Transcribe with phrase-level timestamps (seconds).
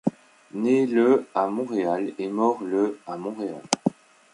[0.55, 3.61] Né le à Montréal, et mort le à Montréal.